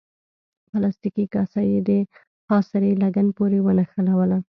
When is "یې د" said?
1.69-1.89